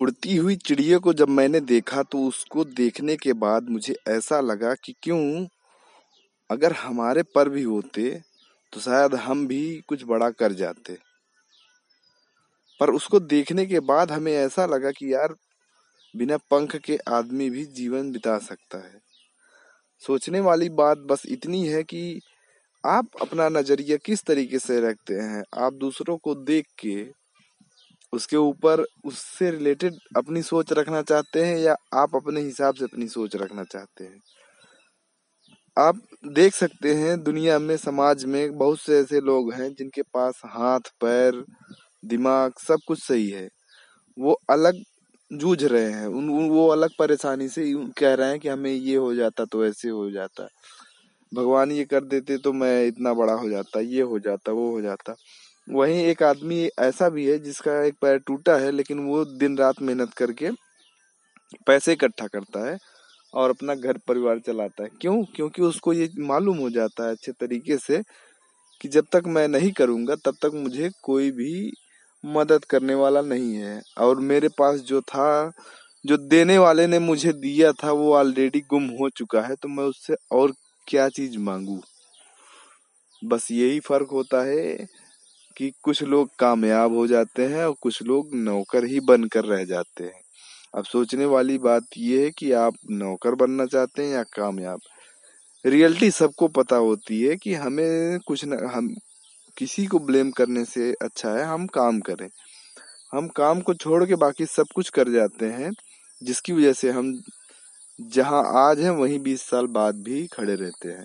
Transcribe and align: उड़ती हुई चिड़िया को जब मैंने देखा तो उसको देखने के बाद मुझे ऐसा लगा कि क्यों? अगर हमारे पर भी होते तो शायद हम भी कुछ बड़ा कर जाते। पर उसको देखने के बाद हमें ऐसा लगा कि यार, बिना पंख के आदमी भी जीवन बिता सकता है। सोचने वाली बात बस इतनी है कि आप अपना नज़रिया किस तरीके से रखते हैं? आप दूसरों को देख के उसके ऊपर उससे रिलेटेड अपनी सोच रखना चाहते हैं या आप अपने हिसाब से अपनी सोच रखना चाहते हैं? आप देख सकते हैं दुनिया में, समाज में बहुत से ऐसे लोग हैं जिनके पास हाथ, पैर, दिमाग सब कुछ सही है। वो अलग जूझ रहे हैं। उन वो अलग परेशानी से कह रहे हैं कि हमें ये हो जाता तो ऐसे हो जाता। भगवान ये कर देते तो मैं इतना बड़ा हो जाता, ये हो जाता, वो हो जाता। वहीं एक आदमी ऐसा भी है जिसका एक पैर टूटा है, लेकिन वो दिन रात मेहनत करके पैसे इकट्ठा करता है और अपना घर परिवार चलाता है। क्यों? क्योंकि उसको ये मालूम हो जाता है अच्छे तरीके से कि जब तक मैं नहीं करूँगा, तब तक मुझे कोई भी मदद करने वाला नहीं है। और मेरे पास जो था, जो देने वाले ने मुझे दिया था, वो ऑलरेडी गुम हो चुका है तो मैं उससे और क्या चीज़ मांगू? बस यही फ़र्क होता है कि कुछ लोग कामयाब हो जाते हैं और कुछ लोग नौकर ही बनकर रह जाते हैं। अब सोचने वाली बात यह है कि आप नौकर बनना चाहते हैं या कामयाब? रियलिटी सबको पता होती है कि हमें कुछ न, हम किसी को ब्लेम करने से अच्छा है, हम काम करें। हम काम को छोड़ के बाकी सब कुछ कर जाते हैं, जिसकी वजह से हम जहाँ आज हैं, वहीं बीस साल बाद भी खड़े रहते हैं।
उड़ती 0.00 0.36
हुई 0.36 0.56
चिड़िया 0.56 0.98
को 0.98 1.12
जब 1.12 1.28
मैंने 1.28 1.60
देखा 1.60 2.02
तो 2.02 2.18
उसको 2.28 2.64
देखने 2.64 3.16
के 3.16 3.32
बाद 3.32 3.68
मुझे 3.68 3.96
ऐसा 4.08 4.40
लगा 4.40 4.74
कि 4.74 4.94
क्यों? 5.02 5.46
अगर 6.50 6.72
हमारे 6.72 7.22
पर 7.22 7.48
भी 7.48 7.62
होते 7.62 8.22
तो 8.72 8.80
शायद 8.80 9.14
हम 9.14 9.46
भी 9.46 9.84
कुछ 9.88 10.04
बड़ा 10.04 10.30
कर 10.30 10.52
जाते। 10.52 10.98
पर 12.80 12.90
उसको 12.90 13.20
देखने 13.20 13.66
के 13.66 13.80
बाद 13.80 14.12
हमें 14.12 14.32
ऐसा 14.32 14.66
लगा 14.66 14.90
कि 14.90 15.14
यार, 15.14 15.34
बिना 16.16 16.36
पंख 16.36 16.76
के 16.76 16.96
आदमी 17.08 17.50
भी 17.50 17.64
जीवन 17.64 18.12
बिता 18.12 18.38
सकता 18.38 18.78
है। 18.78 19.00
सोचने 19.98 20.40
वाली 20.40 20.68
बात 20.68 20.98
बस 20.98 21.22
इतनी 21.26 21.66
है 21.66 21.82
कि 21.82 22.20
आप 22.86 23.06
अपना 23.20 23.48
नज़रिया 23.48 23.96
किस 23.96 24.24
तरीके 24.24 24.58
से 24.58 24.80
रखते 24.80 25.14
हैं? 25.14 25.44
आप 25.54 25.74
दूसरों 25.74 26.16
को 26.16 26.34
देख 26.34 26.66
के 26.78 27.17
उसके 28.12 28.36
ऊपर 28.36 28.84
उससे 29.04 29.50
रिलेटेड 29.50 29.94
अपनी 30.16 30.42
सोच 30.42 30.72
रखना 30.72 31.02
चाहते 31.02 31.44
हैं 31.44 31.58
या 31.58 31.76
आप 31.94 32.16
अपने 32.16 32.40
हिसाब 32.40 32.74
से 32.74 32.84
अपनी 32.84 33.08
सोच 33.08 33.36
रखना 33.36 33.64
चाहते 33.64 34.04
हैं? 34.04 34.20
आप 35.76 36.00
देख 36.26 36.54
सकते 36.54 36.94
हैं 36.94 37.22
दुनिया 37.22 37.58
में, 37.58 37.76
समाज 37.76 38.24
में 38.24 38.58
बहुत 38.58 38.80
से 38.80 39.00
ऐसे 39.00 39.20
लोग 39.20 39.52
हैं 39.52 39.74
जिनके 39.74 40.02
पास 40.02 40.40
हाथ, 40.46 40.80
पैर, 41.00 41.44
दिमाग 42.04 42.52
सब 42.58 42.78
कुछ 42.86 43.02
सही 43.02 43.30
है। 43.30 43.48
वो 44.18 44.32
अलग 44.50 44.82
जूझ 45.32 45.64
रहे 45.64 45.92
हैं। 45.92 46.06
उन 46.06 46.48
वो 46.50 46.68
अलग 46.68 46.90
परेशानी 46.98 47.48
से 47.48 47.74
कह 47.98 48.14
रहे 48.14 48.30
हैं 48.30 48.38
कि 48.40 48.48
हमें 48.48 48.72
ये 48.72 48.96
हो 48.96 49.14
जाता 49.14 49.44
तो 49.44 49.66
ऐसे 49.66 49.88
हो 49.88 50.10
जाता। 50.10 50.48
भगवान 51.34 51.72
ये 51.72 51.84
कर 51.84 52.04
देते 52.04 52.38
तो 52.38 52.52
मैं 52.52 52.86
इतना 52.86 53.14
बड़ा 53.14 53.32
हो 53.32 53.50
जाता, 53.50 53.80
ये 53.80 54.02
हो 54.02 54.18
जाता, 54.18 54.52
वो 54.52 54.70
हो 54.70 54.80
जाता। 54.82 55.14
वहीं 55.68 56.04
एक 56.04 56.22
आदमी 56.22 56.68
ऐसा 56.78 57.08
भी 57.08 57.24
है 57.26 57.38
जिसका 57.38 57.82
एक 57.84 57.94
पैर 58.02 58.18
टूटा 58.18 58.56
है, 58.56 58.70
लेकिन 58.70 58.98
वो 58.98 59.24
दिन 59.24 59.58
रात 59.58 59.82
मेहनत 59.82 60.12
करके 60.14 60.50
पैसे 61.66 61.92
इकट्ठा 61.92 62.26
करता 62.26 62.70
है 62.70 62.78
और 63.34 63.50
अपना 63.50 63.74
घर 63.74 63.98
परिवार 63.98 64.38
चलाता 64.38 64.82
है। 64.82 64.88
क्यों? 65.00 65.24
क्योंकि 65.24 65.62
उसको 65.62 65.92
ये 65.92 66.10
मालूम 66.18 66.58
हो 66.58 66.70
जाता 66.70 67.06
है 67.06 67.12
अच्छे 67.12 67.32
तरीके 67.32 67.76
से 67.76 68.02
कि 68.80 68.88
जब 68.88 69.06
तक 69.12 69.22
मैं 69.26 69.48
नहीं 69.48 69.72
करूँगा, 69.72 70.14
तब 70.14 70.36
तक 70.42 70.50
मुझे 70.54 70.90
कोई 71.02 71.30
भी 71.30 71.72
मदद 72.24 72.64
करने 72.64 72.94
वाला 72.94 73.20
नहीं 73.22 73.54
है। 73.54 73.82
और 73.98 74.20
मेरे 74.20 74.48
पास 74.48 74.80
जो 74.80 75.00
था, 75.00 75.52
जो 76.06 76.16
देने 76.16 76.58
वाले 76.58 76.86
ने 76.86 76.98
मुझे 76.98 77.32
दिया 77.32 77.72
था, 77.72 77.92
वो 77.92 78.14
ऑलरेडी 78.14 78.60
गुम 78.60 78.84
हो 78.84 79.08
चुका 79.08 79.40
है 79.40 79.54
तो 79.54 79.68
मैं 79.68 79.84
उससे 79.84 80.14
और 80.32 80.52
क्या 80.88 81.08
चीज़ 81.08 81.38
मांगू? 81.38 81.80
बस 83.24 83.50
यही 83.50 83.80
फ़र्क 83.80 84.08
होता 84.12 84.42
है 84.44 84.88
कि 85.58 85.72
कुछ 85.82 86.02
लोग 86.02 86.28
कामयाब 86.38 86.92
हो 86.92 87.06
जाते 87.06 87.46
हैं 87.46 87.66
और 87.66 87.74
कुछ 87.80 88.02
लोग 88.02 88.34
नौकर 88.34 88.84
ही 88.84 89.00
बनकर 89.00 89.44
रह 89.44 89.64
जाते 89.64 90.04
हैं। 90.04 90.20
अब 90.74 90.84
सोचने 90.84 91.24
वाली 91.24 91.58
बात 91.58 91.82
यह 91.98 92.20
है 92.20 92.30
कि 92.30 92.52
आप 92.52 92.74
नौकर 92.90 93.34
बनना 93.34 93.66
चाहते 93.66 94.02
हैं 94.02 94.10
या 94.10 94.22
कामयाब? 94.22 94.80
रियलिटी 95.66 96.10
सबको 96.10 96.48
पता 96.48 96.76
होती 96.76 97.22
है 97.22 97.36
कि 97.36 97.54
हमें 97.54 98.18
कुछ 98.18 98.44
न, 98.44 98.52
हम 98.74 98.94
किसी 99.56 99.86
को 99.86 99.98
ब्लेम 99.98 100.30
करने 100.30 100.64
से 100.64 100.94
अच्छा 101.02 101.30
है, 101.30 101.44
हम 101.44 101.66
काम 101.66 102.00
करें। 102.00 102.28
हम 103.12 103.28
काम 103.28 103.60
को 103.60 103.74
छोड़ 103.74 104.04
के 104.04 104.14
बाकी 104.14 104.46
सब 104.46 104.64
कुछ 104.74 104.88
कर 104.88 105.08
जाते 105.08 105.46
हैं, 105.46 105.72
जिसकी 106.22 106.52
वजह 106.52 106.72
से 106.72 106.90
हम 106.90 107.20
जहाँ 108.00 108.70
आज 108.70 108.80
हैं, 108.80 108.90
वहीं 108.90 109.18
बीस 109.18 109.42
साल 109.42 109.66
बाद 109.66 109.94
भी 109.94 110.26
खड़े 110.26 110.54
रहते 110.54 110.88
हैं। 110.88 111.04